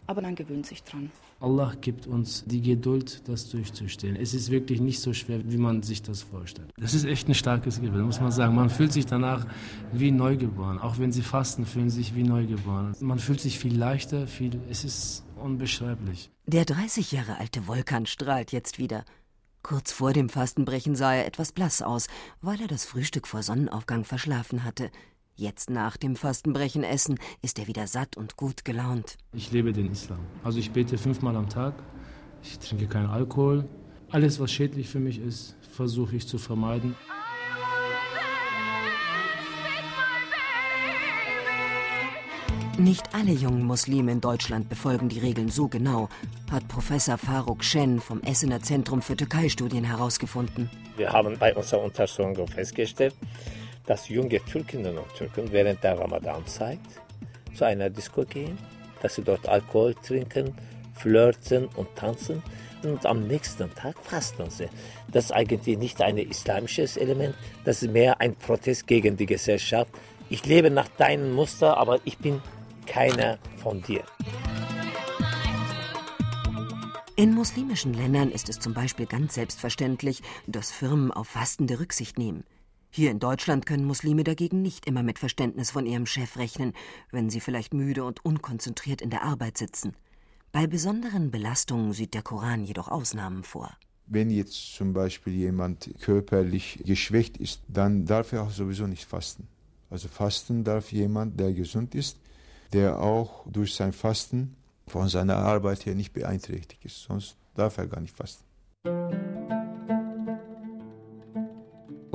aber 0.06 0.22
dann 0.22 0.34
gewöhnt 0.34 0.66
sich 0.66 0.82
dran. 0.82 1.10
Allah 1.40 1.74
gibt 1.80 2.06
uns 2.06 2.44
die 2.46 2.60
Geduld, 2.60 3.22
das 3.28 3.50
durchzustehen. 3.50 4.16
Es 4.16 4.34
ist 4.34 4.50
wirklich 4.50 4.80
nicht 4.80 5.00
so 5.00 5.12
schwer, 5.12 5.40
wie 5.44 5.56
man 5.56 5.82
sich 5.82 6.02
das 6.02 6.22
vorstellt. 6.22 6.70
Das 6.78 6.94
ist 6.94 7.04
echt 7.04 7.28
ein 7.28 7.34
starkes 7.34 7.80
Gefühl, 7.80 8.02
muss 8.02 8.20
man 8.20 8.32
sagen. 8.32 8.54
Man 8.54 8.70
fühlt 8.70 8.92
sich 8.92 9.06
danach 9.06 9.46
wie 9.92 10.10
neugeboren. 10.10 10.78
Auch 10.78 10.98
wenn 10.98 11.12
sie 11.12 11.22
fasten, 11.22 11.66
fühlen 11.66 11.90
sie 11.90 11.98
sich 11.98 12.14
wie 12.14 12.22
neugeboren. 12.22 12.94
Man 13.00 13.18
fühlt 13.18 13.40
sich 13.40 13.58
viel 13.58 13.76
leichter, 13.76 14.26
viel, 14.26 14.60
es 14.70 14.84
ist 14.84 15.24
unbeschreiblich. 15.36 16.30
Der 16.46 16.64
30 16.64 17.12
Jahre 17.12 17.38
alte 17.38 17.66
Volkan 17.66 18.06
strahlt 18.06 18.52
jetzt 18.52 18.78
wieder. 18.78 19.04
Kurz 19.62 19.92
vor 19.92 20.12
dem 20.12 20.28
Fastenbrechen 20.28 20.94
sah 20.94 21.14
er 21.14 21.26
etwas 21.26 21.52
blass 21.52 21.80
aus, 21.80 22.06
weil 22.42 22.60
er 22.60 22.68
das 22.68 22.84
Frühstück 22.84 23.26
vor 23.26 23.42
Sonnenaufgang 23.42 24.04
verschlafen 24.04 24.62
hatte. 24.62 24.90
Jetzt 25.36 25.68
nach 25.68 25.96
dem 25.96 26.14
Fastenbrechen 26.14 26.84
essen 26.84 27.18
ist 27.42 27.58
er 27.58 27.66
wieder 27.66 27.88
satt 27.88 28.16
und 28.16 28.36
gut 28.36 28.64
gelaunt. 28.64 29.16
Ich 29.32 29.50
lebe 29.50 29.72
den 29.72 29.90
Islam. 29.90 30.20
Also 30.44 30.60
ich 30.60 30.70
bete 30.70 30.96
fünfmal 30.96 31.34
am 31.34 31.48
Tag, 31.48 31.74
ich 32.44 32.56
trinke 32.60 32.86
keinen 32.86 33.08
Alkohol. 33.08 33.64
Alles, 34.10 34.38
was 34.38 34.52
schädlich 34.52 34.88
für 34.88 35.00
mich 35.00 35.18
ist, 35.18 35.56
versuche 35.72 36.14
ich 36.14 36.28
zu 36.28 36.38
vermeiden. 36.38 36.94
Nicht 42.78 43.12
alle 43.12 43.32
jungen 43.32 43.64
Muslime 43.64 44.12
in 44.12 44.20
Deutschland 44.20 44.68
befolgen 44.68 45.08
die 45.08 45.18
Regeln 45.18 45.48
so 45.48 45.66
genau, 45.66 46.08
hat 46.50 46.68
Professor 46.68 47.18
Faruk 47.18 47.64
Shen 47.64 48.00
vom 48.00 48.20
Essener 48.22 48.60
Zentrum 48.62 49.02
für 49.02 49.16
Türkei-Studien 49.16 49.84
herausgefunden. 49.84 50.70
Wir 50.96 51.12
haben 51.12 51.36
bei 51.38 51.54
unserer 51.54 51.82
Untersuchung 51.82 52.46
festgestellt, 52.46 53.14
dass 53.86 54.08
junge 54.08 54.40
Türkinnen 54.44 54.96
und 54.98 55.14
Türken 55.14 55.50
während 55.52 55.82
der 55.82 55.98
Ramadanzeit 55.98 56.78
zu 57.54 57.64
einer 57.64 57.90
Disco 57.90 58.24
gehen, 58.24 58.58
dass 59.02 59.16
sie 59.16 59.22
dort 59.22 59.48
Alkohol 59.48 59.94
trinken, 59.94 60.54
flirten 60.94 61.66
und 61.76 61.94
tanzen 61.96 62.42
und 62.82 63.04
am 63.06 63.26
nächsten 63.26 63.72
Tag 63.74 63.96
fasten 64.02 64.50
sie. 64.50 64.68
Das 65.10 65.26
ist 65.26 65.32
eigentlich 65.32 65.78
nicht 65.78 66.00
ein 66.02 66.18
islamisches 66.18 66.96
Element, 66.96 67.34
das 67.64 67.82
ist 67.82 67.92
mehr 67.92 68.20
ein 68.20 68.34
Protest 68.34 68.86
gegen 68.86 69.16
die 69.16 69.26
Gesellschaft. 69.26 69.90
Ich 70.28 70.44
lebe 70.46 70.70
nach 70.70 70.88
deinem 70.88 71.34
Muster, 71.34 71.76
aber 71.76 72.00
ich 72.04 72.18
bin 72.18 72.40
keiner 72.86 73.38
von 73.56 73.82
dir. 73.82 74.04
In 77.16 77.32
muslimischen 77.32 77.94
Ländern 77.94 78.30
ist 78.30 78.48
es 78.48 78.58
zum 78.58 78.74
Beispiel 78.74 79.06
ganz 79.06 79.34
selbstverständlich, 79.34 80.22
dass 80.46 80.72
Firmen 80.72 81.12
auf 81.12 81.28
Fastende 81.28 81.78
Rücksicht 81.78 82.18
nehmen. 82.18 82.44
Hier 82.96 83.10
in 83.10 83.18
Deutschland 83.18 83.66
können 83.66 83.86
Muslime 83.86 84.22
dagegen 84.22 84.62
nicht 84.62 84.86
immer 84.86 85.02
mit 85.02 85.18
Verständnis 85.18 85.72
von 85.72 85.84
ihrem 85.84 86.06
Chef 86.06 86.36
rechnen, 86.36 86.74
wenn 87.10 87.28
sie 87.28 87.40
vielleicht 87.40 87.74
müde 87.74 88.04
und 88.04 88.24
unkonzentriert 88.24 89.02
in 89.02 89.10
der 89.10 89.24
Arbeit 89.24 89.58
sitzen. 89.58 89.96
Bei 90.52 90.68
besonderen 90.68 91.32
Belastungen 91.32 91.92
sieht 91.92 92.14
der 92.14 92.22
Koran 92.22 92.62
jedoch 92.62 92.86
Ausnahmen 92.86 93.42
vor. 93.42 93.76
Wenn 94.06 94.30
jetzt 94.30 94.76
zum 94.76 94.92
Beispiel 94.92 95.32
jemand 95.32 95.90
körperlich 96.02 96.84
geschwächt 96.84 97.36
ist, 97.38 97.62
dann 97.66 98.06
darf 98.06 98.30
er 98.30 98.44
auch 98.44 98.52
sowieso 98.52 98.86
nicht 98.86 99.06
fasten. 99.06 99.48
Also 99.90 100.06
fasten 100.06 100.62
darf 100.62 100.92
jemand, 100.92 101.40
der 101.40 101.52
gesund 101.52 101.96
ist, 101.96 102.16
der 102.72 103.00
auch 103.00 103.44
durch 103.50 103.74
sein 103.74 103.92
Fasten 103.92 104.54
von 104.86 105.08
seiner 105.08 105.38
Arbeit 105.38 105.84
her 105.84 105.96
nicht 105.96 106.12
beeinträchtigt 106.12 106.84
ist. 106.84 107.02
Sonst 107.02 107.36
darf 107.56 107.76
er 107.76 107.88
gar 107.88 108.00
nicht 108.00 108.16
fasten. 108.16 108.44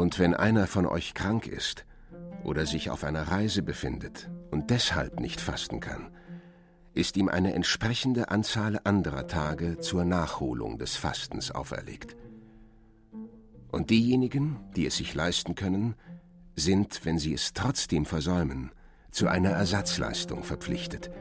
Und 0.10 0.18
wenn 0.18 0.34
einer 0.34 0.66
von 0.66 0.88
euch 0.88 1.14
krank 1.14 1.46
ist 1.46 1.86
oder 2.44 2.66
sich 2.66 2.90
auf 2.90 3.04
einer 3.04 3.28
Reise 3.28 3.62
befindet 3.62 4.28
und 4.50 4.72
deshalb 4.72 5.20
nicht 5.20 5.40
fasten 5.40 5.82
kann, 5.82 6.10
ist 6.96 7.16
ihm 7.16 7.30
eine 7.30 7.54
entsprechende 7.54 8.32
Anzahl 8.32 8.80
anderer 8.86 9.28
Tage 9.28 9.78
zur 9.78 10.06
Nachholung 10.06 10.80
des 10.80 10.96
Fastens 10.96 11.52
auferlegt. 11.52 12.18
Und 13.72 13.92
diejenigen, 13.92 14.58
die 14.76 14.88
es 14.88 14.98
sich 14.98 15.14
leisten 15.14 15.54
können, 15.54 15.94
sind, 16.56 17.06
wenn 17.06 17.20
sie 17.20 17.36
es 17.36 17.54
trotzdem 17.54 18.08
versäumen, 18.08 18.72
zu 19.12 19.28
einer 19.28 19.52
Ersatzleistung 19.52 20.44
verpflichtet, 20.44 21.12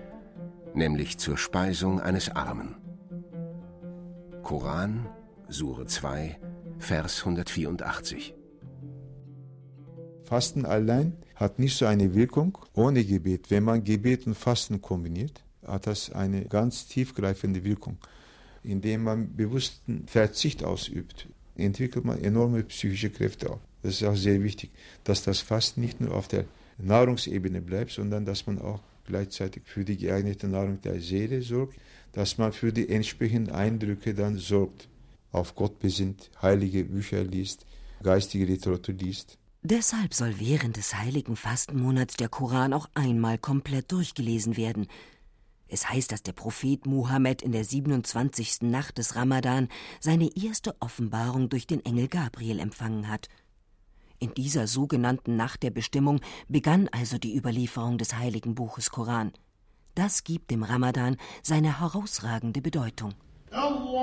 nämlich 0.72 1.18
zur 1.18 1.36
Speisung 1.36 2.00
eines 2.00 2.30
Armen. 2.30 2.78
Koran, 4.42 5.10
Sure 5.48 5.84
2, 5.84 6.40
Vers 6.78 7.18
184. 7.18 8.37
Fasten 10.28 10.66
allein 10.66 11.14
hat 11.36 11.58
nicht 11.58 11.74
so 11.78 11.86
eine 11.86 12.14
Wirkung 12.14 12.58
ohne 12.74 13.02
Gebet. 13.02 13.50
Wenn 13.50 13.64
man 13.64 13.82
Gebet 13.82 14.26
und 14.26 14.34
Fasten 14.34 14.82
kombiniert, 14.82 15.42
hat 15.66 15.86
das 15.86 16.12
eine 16.12 16.44
ganz 16.44 16.86
tiefgreifende 16.86 17.64
Wirkung. 17.64 17.96
Indem 18.62 19.04
man 19.04 19.34
bewussten 19.34 20.06
Verzicht 20.06 20.64
ausübt, 20.64 21.28
entwickelt 21.56 22.04
man 22.04 22.22
enorme 22.22 22.62
psychische 22.64 23.08
Kräfte 23.08 23.48
auf. 23.48 23.60
Das 23.82 23.94
ist 23.94 24.04
auch 24.04 24.16
sehr 24.16 24.42
wichtig, 24.42 24.70
dass 25.02 25.22
das 25.22 25.40
Fasten 25.40 25.80
nicht 25.80 25.98
nur 25.98 26.14
auf 26.14 26.28
der 26.28 26.44
Nahrungsebene 26.76 27.62
bleibt, 27.62 27.92
sondern 27.92 28.26
dass 28.26 28.46
man 28.46 28.60
auch 28.60 28.80
gleichzeitig 29.06 29.62
für 29.64 29.86
die 29.86 29.96
geeignete 29.96 30.46
Nahrung 30.46 30.78
der 30.82 31.00
Seele 31.00 31.40
sorgt, 31.40 31.78
dass 32.12 32.36
man 32.36 32.52
für 32.52 32.70
die 32.70 32.90
entsprechenden 32.90 33.54
Eindrücke 33.54 34.12
dann 34.12 34.36
sorgt, 34.36 34.88
auf 35.32 35.54
Gott 35.54 35.78
besinnt, 35.78 36.30
heilige 36.42 36.84
Bücher 36.84 37.24
liest, 37.24 37.64
geistige 38.02 38.44
Literatur 38.44 38.94
liest. 38.94 39.38
Deshalb 39.62 40.14
soll 40.14 40.38
während 40.38 40.76
des 40.76 40.94
heiligen 40.94 41.34
Fastenmonats 41.34 42.16
der 42.16 42.28
Koran 42.28 42.72
auch 42.72 42.88
einmal 42.94 43.38
komplett 43.38 43.90
durchgelesen 43.90 44.56
werden. 44.56 44.86
Es 45.66 45.90
heißt, 45.90 46.12
dass 46.12 46.22
der 46.22 46.32
Prophet 46.32 46.86
Muhammad 46.86 47.42
in 47.42 47.52
der 47.52 47.64
27. 47.64 48.62
Nacht 48.62 48.98
des 48.98 49.16
Ramadan 49.16 49.68
seine 50.00 50.30
erste 50.36 50.74
Offenbarung 50.80 51.48
durch 51.48 51.66
den 51.66 51.84
Engel 51.84 52.08
Gabriel 52.08 52.60
empfangen 52.60 53.08
hat. 53.08 53.28
In 54.20 54.32
dieser 54.32 54.66
sogenannten 54.66 55.36
Nacht 55.36 55.62
der 55.62 55.70
Bestimmung 55.70 56.20
begann 56.48 56.88
also 56.88 57.18
die 57.18 57.36
Überlieferung 57.36 57.98
des 57.98 58.14
heiligen 58.16 58.54
Buches 58.54 58.90
Koran. 58.90 59.32
Das 59.94 60.24
gibt 60.24 60.50
dem 60.50 60.62
Ramadan 60.62 61.16
seine 61.42 61.80
herausragende 61.80 62.62
Bedeutung. 62.62 63.14
Allahu 63.50 63.98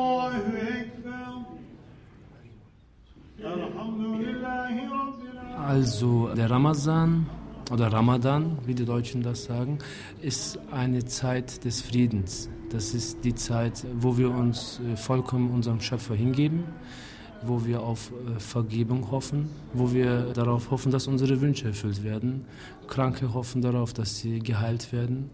Akbar. 4.58 5.05
Also 5.66 6.30
der 6.36 6.52
Ramazan 6.52 7.26
oder 7.72 7.92
Ramadan, 7.92 8.60
wie 8.68 8.76
die 8.76 8.86
Deutschen 8.86 9.24
das 9.24 9.46
sagen, 9.46 9.80
ist 10.22 10.60
eine 10.72 11.06
Zeit 11.06 11.66
des 11.66 11.82
Friedens. 11.82 12.52
Das 12.70 12.94
ist 12.94 13.24
die 13.24 13.34
Zeit, 13.34 13.84
wo 13.96 14.16
wir 14.16 14.30
uns 14.30 14.80
äh, 14.80 14.96
vollkommen 14.96 15.50
unserem 15.50 15.82
Schöpfer 15.82 16.14
hingeben, 16.14 16.66
wo 17.42 17.66
wir 17.66 17.82
auf 17.82 18.12
äh, 18.12 18.40
Vergebung 18.40 19.10
hoffen, 19.10 19.50
wo 19.74 19.92
wir 19.92 20.34
darauf 20.34 20.70
hoffen, 20.70 20.92
dass 20.92 21.08
unsere 21.08 21.42
Wünsche 21.42 21.70
erfüllt 21.70 22.04
werden. 22.04 22.46
Kranke 22.88 23.34
hoffen 23.34 23.64
darauf, 23.64 23.92
dass 23.92 24.20
sie 24.20 24.38
geheilt 24.38 24.94
werden. 24.94 25.32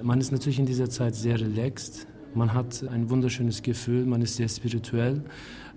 Man 0.00 0.20
ist 0.20 0.30
natürlich 0.30 0.60
in 0.60 0.66
dieser 0.66 0.90
Zeit 0.90 1.16
sehr 1.16 1.40
relaxed. 1.40 2.06
Man 2.34 2.54
hat 2.54 2.84
ein 2.88 3.10
wunderschönes 3.10 3.62
Gefühl, 3.62 4.06
man 4.06 4.22
ist 4.22 4.36
sehr 4.36 4.48
spirituell 4.48 5.24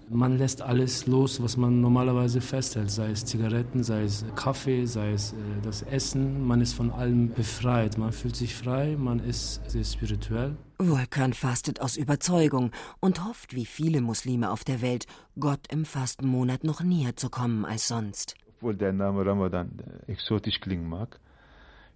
man 0.10 0.38
lässt 0.38 0.62
alles 0.62 1.06
los, 1.06 1.42
was 1.42 1.56
man 1.56 1.82
normalerweise 1.82 2.42
festhält, 2.42 2.90
sei 2.90 3.12
es 3.12 3.26
Zigaretten, 3.26 3.84
sei 3.84 4.04
es 4.04 4.26
Kaffee, 4.36 4.86
sei 4.86 5.12
es 5.12 5.34
äh, 5.34 5.36
das 5.62 5.84
Essen. 5.84 6.46
Man 6.46 6.62
ist 6.62 6.74
von 6.74 6.92
allem 6.92 7.30
befreit, 7.30 7.98
man 7.98 8.12
fühlt 8.12 8.36
sich 8.36 8.56
frei, 8.56 8.96
man 8.98 9.20
ist 9.20 9.62
sehr 9.70 9.84
spirituell. 9.84 10.58
Volkan 10.80 11.34
fastet 11.34 11.82
aus 11.82 11.98
Überzeugung 11.98 12.72
und 13.00 13.24
hofft, 13.26 13.56
wie 13.56 13.66
viele 13.66 14.02
Muslime 14.02 14.50
auf 14.50 14.64
der 14.64 14.82
Welt, 14.82 15.06
Gott 15.40 15.72
im 15.72 15.86
Fastenmonat 15.86 16.64
noch 16.64 16.82
näher 16.82 17.16
zu 17.16 17.30
kommen 17.30 17.66
als 17.66 17.88
sonst. 17.88 18.36
Obwohl 18.58 18.76
der 18.76 18.94
Name 18.94 19.26
Ramadan 19.26 19.72
exotisch 20.08 20.60
klingen 20.60 20.90
mag, 20.90 21.20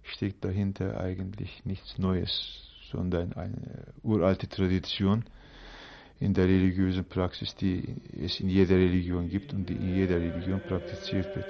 steckt 0.02 0.44
dahinter 0.44 1.00
eigentlich 1.00 1.64
nichts 1.64 1.98
Neues, 1.98 2.70
sondern 2.90 3.32
eine 3.32 3.92
uralte 4.02 4.48
Tradition 4.48 5.24
in 6.24 6.32
der 6.32 6.46
religiösen 6.46 7.04
Praxis, 7.04 7.54
die 7.54 7.84
es 8.24 8.40
in 8.40 8.48
jeder 8.48 8.76
Religion 8.76 9.28
gibt 9.28 9.52
und 9.52 9.68
die 9.68 9.74
in 9.74 9.94
jeder 9.94 10.16
Religion 10.16 10.58
praktiziert 10.66 11.36
wird. 11.36 11.46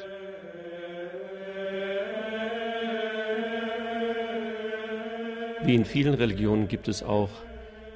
Wie 5.65 5.77
in 5.77 5.85
vielen 5.85 6.15
Religionen 6.15 6.67
gibt 6.67 6.89
es 6.89 7.05
auch 7.05 7.31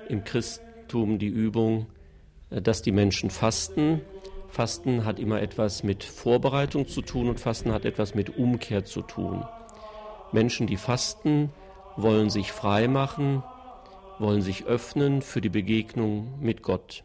im 0.09 0.23
Christentum 0.23 1.19
die 1.19 1.27
Übung, 1.27 1.87
äh, 2.51 2.63
dass 2.63 2.81
die 2.81 2.93
Menschen 2.93 3.29
fasten. 3.29 4.01
Fasten 4.49 5.05
hat 5.05 5.19
immer 5.19 5.43
etwas 5.43 5.83
mit 5.83 6.05
Vorbereitung 6.05 6.87
zu 6.87 7.03
tun 7.03 7.29
und 7.29 7.41
Fasten 7.41 7.73
hat 7.73 7.85
etwas 7.85 8.15
mit 8.15 8.39
Umkehr 8.39 8.85
zu 8.85 9.03
tun. 9.03 9.45
Menschen, 10.31 10.69
die 10.69 10.77
fasten, 10.77 11.51
wollen 11.97 12.31
sich 12.31 12.53
frei 12.53 12.87
machen 12.87 13.43
wollen 14.21 14.43
sich 14.43 14.65
öffnen 14.65 15.23
für 15.23 15.41
die 15.41 15.49
Begegnung 15.49 16.39
mit 16.41 16.63
Gott. 16.63 17.05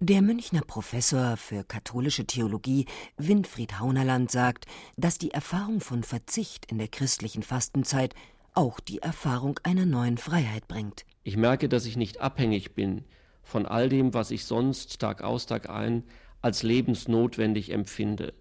Der 0.00 0.20
Münchner 0.20 0.62
Professor 0.62 1.36
für 1.36 1.62
katholische 1.62 2.24
Theologie 2.24 2.86
Winfried 3.16 3.78
Haunerland 3.78 4.30
sagt, 4.30 4.66
dass 4.96 5.18
die 5.18 5.30
Erfahrung 5.30 5.80
von 5.80 6.02
Verzicht 6.02 6.66
in 6.66 6.78
der 6.78 6.88
christlichen 6.88 7.42
Fastenzeit 7.42 8.14
auch 8.54 8.80
die 8.80 8.98
Erfahrung 8.98 9.60
einer 9.62 9.86
neuen 9.86 10.18
Freiheit 10.18 10.66
bringt. 10.66 11.04
Ich 11.22 11.36
merke, 11.36 11.68
dass 11.68 11.86
ich 11.86 11.96
nicht 11.96 12.20
abhängig 12.20 12.74
bin 12.74 13.04
von 13.42 13.66
all 13.66 13.88
dem, 13.88 14.12
was 14.12 14.30
ich 14.30 14.44
sonst 14.44 14.98
Tag 14.98 15.22
aus 15.22 15.46
Tag 15.46 15.70
ein 15.70 16.04
als 16.40 16.62
lebensnotwendig 16.64 17.70
empfinde. 17.70 18.34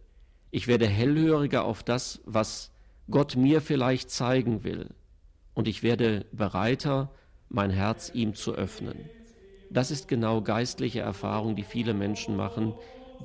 Ich 0.49 0.67
werde 0.67 0.87
hellhöriger 0.87 1.63
auf 1.63 1.83
das, 1.83 2.21
was 2.25 2.71
Gott 3.09 3.35
mir 3.35 3.61
vielleicht 3.61 4.09
zeigen 4.09 4.63
will, 4.63 4.89
und 5.53 5.67
ich 5.67 5.83
werde 5.83 6.25
bereiter, 6.31 7.11
mein 7.51 7.69
Herz 7.69 8.11
ihm 8.13 8.33
zu 8.33 8.53
öffnen. 8.53 9.09
Das 9.69 9.91
ist 9.91 10.07
genau 10.07 10.41
geistliche 10.41 11.01
Erfahrung, 11.01 11.55
die 11.55 11.63
viele 11.63 11.93
Menschen 11.93 12.35
machen, 12.35 12.73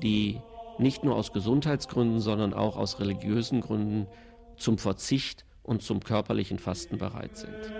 die 0.01 0.39
nicht 0.77 1.03
nur 1.03 1.15
aus 1.15 1.33
Gesundheitsgründen, 1.33 2.19
sondern 2.19 2.53
auch 2.53 2.77
aus 2.77 2.99
religiösen 2.99 3.61
Gründen 3.61 4.07
zum 4.57 4.77
Verzicht 4.77 5.45
und 5.63 5.81
zum 5.81 6.01
körperlichen 6.01 6.59
Fasten 6.59 6.97
bereit 6.97 7.35
sind. 7.35 7.73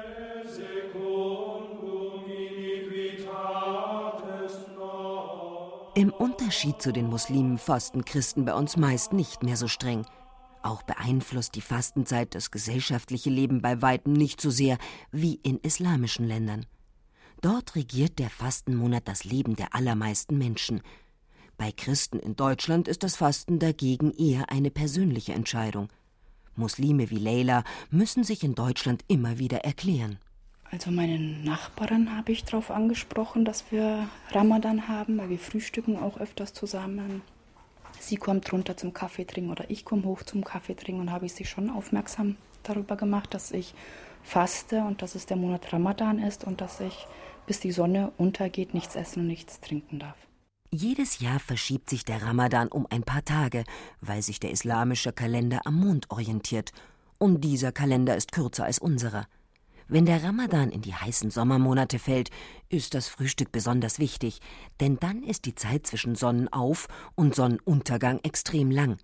Im 5.95 6.11
Unterschied 6.11 6.81
zu 6.81 6.93
den 6.93 7.07
Muslimen 7.07 7.57
fasten 7.57 8.05
Christen 8.05 8.45
bei 8.45 8.53
uns 8.53 8.77
meist 8.77 9.13
nicht 9.13 9.43
mehr 9.43 9.57
so 9.57 9.67
streng. 9.67 10.05
Auch 10.67 10.83
beeinflusst 10.83 11.55
die 11.55 11.61
Fastenzeit 11.61 12.35
das 12.35 12.51
gesellschaftliche 12.51 13.29
Leben 13.29 13.61
bei 13.61 13.81
weitem 13.81 14.11
nicht 14.11 14.41
so 14.41 14.49
sehr 14.49 14.77
wie 15.13 15.35
in 15.35 15.59
islamischen 15.59 16.27
Ländern. 16.27 16.65
Dort 17.39 17.75
regiert 17.75 18.19
der 18.19 18.29
Fastenmonat 18.29 19.07
das 19.07 19.23
Leben 19.23 19.55
der 19.55 19.73
allermeisten 19.73 20.37
Menschen. 20.37 20.81
Bei 21.57 21.71
Christen 21.71 22.19
in 22.19 22.35
Deutschland 22.35 22.89
ist 22.89 23.03
das 23.03 23.15
Fasten 23.15 23.59
dagegen 23.59 24.11
eher 24.11 24.51
eine 24.51 24.69
persönliche 24.69 25.31
Entscheidung. 25.31 25.87
Muslime 26.57 27.09
wie 27.11 27.19
Leila 27.19 27.63
müssen 27.89 28.25
sich 28.25 28.43
in 28.43 28.53
Deutschland 28.53 29.05
immer 29.07 29.39
wieder 29.39 29.59
erklären. 29.59 30.19
Also 30.69 30.91
meine 30.91 31.17
Nachbarin 31.17 32.13
habe 32.13 32.33
ich 32.33 32.43
darauf 32.43 32.71
angesprochen, 32.71 33.45
dass 33.45 33.71
wir 33.71 34.09
Ramadan 34.31 34.89
haben, 34.89 35.17
weil 35.17 35.29
wir 35.29 35.39
frühstücken 35.39 35.97
auch 35.97 36.17
öfters 36.17 36.51
zusammen. 36.51 37.21
Sie 37.99 38.17
kommt 38.17 38.51
runter 38.51 38.77
zum 38.77 38.93
Kaffee 38.93 39.25
trinken 39.25 39.51
oder 39.51 39.69
ich 39.69 39.85
komme 39.85 40.03
hoch 40.03 40.23
zum 40.23 40.43
Kaffee 40.43 40.75
trinken 40.75 41.01
und 41.01 41.11
habe 41.11 41.25
ich 41.25 41.33
sie 41.33 41.45
schon 41.45 41.69
aufmerksam 41.69 42.37
darüber 42.63 42.95
gemacht, 42.95 43.33
dass 43.33 43.51
ich 43.51 43.73
faste 44.23 44.81
und 44.81 45.01
dass 45.01 45.15
es 45.15 45.25
der 45.25 45.37
Monat 45.37 45.71
Ramadan 45.71 46.19
ist 46.19 46.43
und 46.43 46.61
dass 46.61 46.79
ich 46.79 47.07
bis 47.45 47.59
die 47.59 47.71
Sonne 47.71 48.11
untergeht, 48.17 48.73
nichts 48.73 48.95
essen 48.95 49.21
und 49.21 49.27
nichts 49.27 49.61
trinken 49.61 49.99
darf. 49.99 50.17
Jedes 50.69 51.19
Jahr 51.19 51.39
verschiebt 51.39 51.89
sich 51.89 52.03
der 52.03 52.21
Ramadan 52.21 52.67
um 52.67 52.85
ein 52.89 53.03
paar 53.03 53.23
Tage, 53.23 53.63
weil 54.01 54.21
sich 54.21 54.41
der 54.41 54.51
islamische 54.51 55.13
Kalender 55.13 55.61
am 55.63 55.79
Mond 55.79 56.11
orientiert. 56.11 56.73
Und 57.17 57.41
dieser 57.41 57.71
Kalender 57.71 58.17
ist 58.17 58.33
kürzer 58.33 58.65
als 58.65 58.77
unserer. 58.77 59.27
Wenn 59.89 60.05
der 60.05 60.21
Ramadan 60.21 60.69
in 60.69 60.81
die 60.81 60.93
heißen 60.93 61.31
Sommermonate 61.31 61.97
fällt, 61.97 62.29
ist 62.67 62.93
das 62.93 63.07
Frühstück 63.07 63.53
besonders 63.53 63.99
wichtig, 63.99 64.41
denn 64.81 64.97
dann 64.99 65.23
ist 65.23 65.45
die 65.45 65.55
Zeit 65.55 65.87
zwischen 65.87 66.15
Sonnenauf- 66.15 66.89
und 67.15 67.35
Sonnenuntergang 67.35 68.19
extrem 68.23 68.69
lang. 68.69 68.97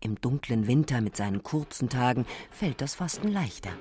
Im 0.00 0.18
dunklen 0.18 0.66
Winter 0.66 1.02
mit 1.02 1.16
seinen 1.16 1.42
kurzen 1.42 1.90
Tagen 1.90 2.24
fällt 2.50 2.80
das 2.80 2.94
Fasten 2.94 3.28
leichter. 3.28 3.72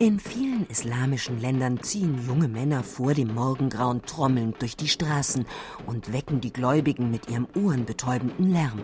In 0.00 0.18
vielen 0.18 0.66
islamischen 0.68 1.40
Ländern 1.40 1.80
ziehen 1.80 2.26
junge 2.26 2.48
Männer 2.48 2.82
vor 2.82 3.14
dem 3.14 3.32
Morgengrauen 3.32 4.02
trommelnd 4.02 4.60
durch 4.60 4.76
die 4.76 4.88
Straßen 4.88 5.46
und 5.86 6.12
wecken 6.12 6.40
die 6.40 6.52
Gläubigen 6.52 7.12
mit 7.12 7.30
ihrem 7.30 7.46
ohrenbetäubenden 7.54 8.50
Lärm. 8.52 8.82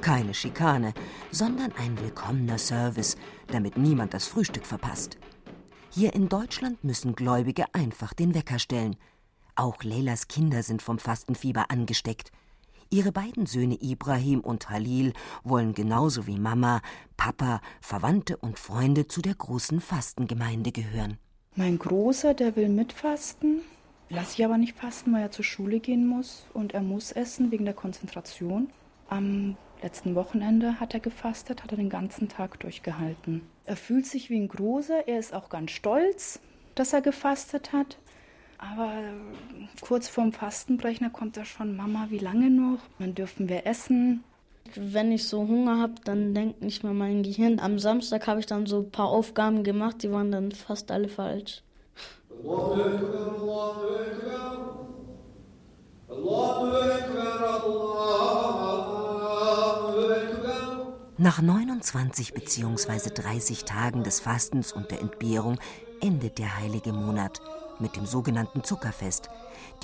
Keine 0.00 0.34
Schikane, 0.34 0.94
sondern 1.30 1.72
ein 1.78 2.00
willkommener 2.00 2.58
Service, 2.58 3.16
damit 3.48 3.76
niemand 3.76 4.14
das 4.14 4.26
Frühstück 4.26 4.66
verpasst. 4.66 5.18
Hier 5.90 6.14
in 6.14 6.28
Deutschland 6.28 6.82
müssen 6.82 7.14
Gläubige 7.14 7.66
einfach 7.74 8.14
den 8.14 8.34
Wecker 8.34 8.58
stellen. 8.58 8.96
Auch 9.54 9.82
Leylas 9.84 10.26
Kinder 10.26 10.62
sind 10.62 10.80
vom 10.80 10.98
Fastenfieber 10.98 11.70
angesteckt. 11.70 12.32
Ihre 12.90 13.12
beiden 13.12 13.46
Söhne 13.46 13.78
Ibrahim 13.80 14.40
und 14.40 14.70
Halil 14.70 15.12
wollen 15.44 15.72
genauso 15.74 16.26
wie 16.26 16.38
Mama, 16.38 16.82
Papa, 17.16 17.60
Verwandte 17.80 18.36
und 18.36 18.58
Freunde 18.58 19.06
zu 19.06 19.22
der 19.22 19.34
großen 19.34 19.80
Fastengemeinde 19.80 20.72
gehören. 20.72 21.18
Mein 21.54 21.78
Großer, 21.78 22.34
der 22.34 22.56
will 22.56 22.68
mitfasten, 22.68 23.60
lasse 24.08 24.34
ich 24.38 24.44
aber 24.44 24.58
nicht 24.58 24.76
fasten, 24.76 25.12
weil 25.12 25.22
er 25.22 25.30
zur 25.30 25.44
Schule 25.44 25.80
gehen 25.80 26.06
muss 26.06 26.46
und 26.54 26.74
er 26.74 26.82
muss 26.82 27.12
essen 27.12 27.50
wegen 27.50 27.64
der 27.64 27.74
Konzentration. 27.74 28.70
Am 29.08 29.56
letzten 29.82 30.14
Wochenende 30.14 30.80
hat 30.80 30.94
er 30.94 31.00
gefastet, 31.00 31.62
hat 31.62 31.72
er 31.72 31.76
den 31.76 31.90
ganzen 31.90 32.28
Tag 32.28 32.60
durchgehalten. 32.60 33.42
Er 33.64 33.76
fühlt 33.76 34.06
sich 34.06 34.30
wie 34.30 34.40
ein 34.40 34.48
Großer, 34.48 35.08
er 35.08 35.18
ist 35.18 35.34
auch 35.34 35.48
ganz 35.48 35.70
stolz, 35.72 36.40
dass 36.74 36.92
er 36.92 37.00
gefastet 37.00 37.72
hat. 37.72 37.98
Aber 38.58 38.92
kurz 39.80 40.08
vorm 40.08 40.32
Fastenbrechen 40.32 41.12
kommt 41.12 41.36
er 41.36 41.44
schon, 41.44 41.76
Mama, 41.76 42.06
wie 42.10 42.18
lange 42.18 42.48
noch? 42.48 42.78
Wann 42.98 43.14
dürfen 43.14 43.48
wir 43.48 43.66
essen? 43.66 44.22
Wenn 44.76 45.10
ich 45.10 45.26
so 45.26 45.40
Hunger 45.40 45.80
habe, 45.80 45.94
dann 46.04 46.32
denkt 46.32 46.62
nicht 46.62 46.84
mehr 46.84 46.92
mein 46.92 47.24
Gehirn. 47.24 47.58
Am 47.58 47.78
Samstag 47.78 48.26
habe 48.28 48.40
ich 48.40 48.46
dann 48.46 48.66
so 48.66 48.78
ein 48.78 48.90
paar 48.90 49.08
Aufgaben 49.08 49.64
gemacht, 49.64 50.02
die 50.02 50.12
waren 50.12 50.30
dann 50.30 50.52
fast 50.52 50.92
alle 50.92 51.08
falsch. 51.08 51.62
Nach 61.22 61.40
29 61.40 62.34
bzw. 62.34 63.10
30 63.14 63.64
Tagen 63.64 64.02
des 64.02 64.18
Fastens 64.18 64.72
und 64.72 64.90
der 64.90 65.00
Entbehrung 65.00 65.56
endet 66.00 66.40
der 66.40 66.58
heilige 66.58 66.92
Monat 66.92 67.40
mit 67.78 67.94
dem 67.94 68.06
sogenannten 68.06 68.64
Zuckerfest. 68.64 69.30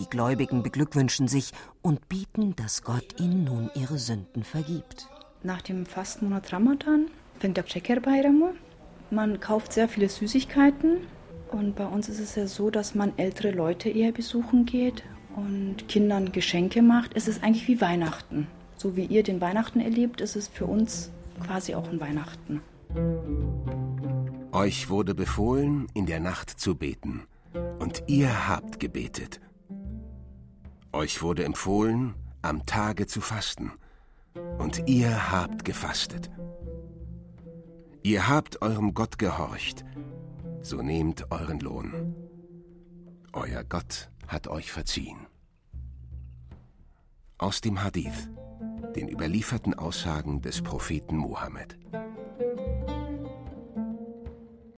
Die 0.00 0.10
Gläubigen 0.10 0.64
beglückwünschen 0.64 1.28
sich 1.28 1.52
und 1.80 2.08
beten, 2.08 2.56
dass 2.56 2.82
Gott 2.82 3.20
ihnen 3.20 3.44
nun 3.44 3.70
ihre 3.76 3.98
Sünden 3.98 4.42
vergibt. 4.42 5.08
Nach 5.44 5.62
dem 5.62 5.86
Fastenmonat 5.86 6.52
Ramadan 6.52 7.06
fängt 7.38 7.56
der 7.56 7.66
Checker 7.66 8.00
Bayram. 8.00 8.42
Man 9.12 9.38
kauft 9.38 9.72
sehr 9.72 9.88
viele 9.88 10.08
Süßigkeiten 10.08 11.06
und 11.52 11.76
bei 11.76 11.86
uns 11.86 12.08
ist 12.08 12.18
es 12.18 12.34
ja 12.34 12.48
so, 12.48 12.68
dass 12.68 12.96
man 12.96 13.16
ältere 13.16 13.52
Leute 13.52 13.88
eher 13.90 14.10
besuchen 14.10 14.66
geht 14.66 15.04
und 15.36 15.86
Kindern 15.86 16.32
Geschenke 16.32 16.82
macht. 16.82 17.12
Es 17.14 17.28
ist 17.28 17.44
eigentlich 17.44 17.68
wie 17.68 17.80
Weihnachten. 17.80 18.48
So 18.76 18.96
wie 18.96 19.04
ihr 19.04 19.22
den 19.22 19.40
Weihnachten 19.40 19.78
erlebt, 19.78 20.20
ist 20.20 20.34
es 20.34 20.48
für 20.48 20.66
uns 20.66 21.12
quasi 21.38 21.74
auch 21.74 21.88
ein 21.88 22.00
Weihnachten. 22.00 22.60
Euch 24.52 24.88
wurde 24.88 25.14
befohlen, 25.14 25.86
in 25.94 26.06
der 26.06 26.20
Nacht 26.20 26.50
zu 26.50 26.74
beten 26.74 27.26
und 27.78 28.04
ihr 28.06 28.48
habt 28.48 28.80
gebetet. 28.80 29.40
Euch 30.92 31.22
wurde 31.22 31.44
empfohlen, 31.44 32.14
am 32.42 32.64
Tage 32.66 33.06
zu 33.06 33.20
fasten, 33.20 33.72
und 34.58 34.88
ihr 34.88 35.30
habt 35.30 35.64
gefastet. 35.64 36.30
Ihr 38.02 38.28
habt 38.28 38.62
eurem 38.62 38.94
Gott 38.94 39.18
gehorcht, 39.18 39.84
so 40.62 40.82
nehmt 40.82 41.30
euren 41.30 41.60
Lohn. 41.60 42.14
Euer 43.32 43.64
Gott 43.64 44.10
hat 44.26 44.48
euch 44.48 44.72
verziehen. 44.72 45.26
Aus 47.36 47.60
dem 47.60 47.82
Hadith, 47.82 48.30
den 48.96 49.08
überlieferten 49.08 49.74
Aussagen 49.74 50.42
des 50.42 50.62
Propheten 50.62 51.16
Mohammed. 51.16 51.76